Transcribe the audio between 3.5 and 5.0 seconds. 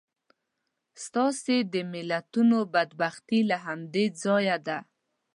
همدې ځایه ده.